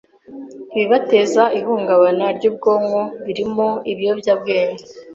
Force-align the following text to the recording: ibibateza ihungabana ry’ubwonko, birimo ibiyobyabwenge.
ibibateza 0.73 1.43
ihungabana 1.59 2.25
ry’ubwonko, 2.37 3.01
birimo 3.25 3.67
ibiyobyabwenge. 3.91 4.83